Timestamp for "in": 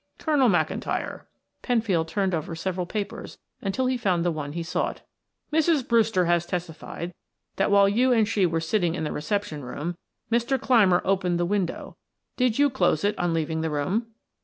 8.95-9.03